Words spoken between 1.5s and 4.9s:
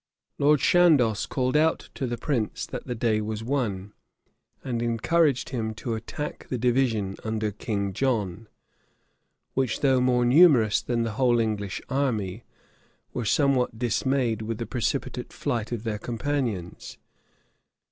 out to the prince, that the day was won; and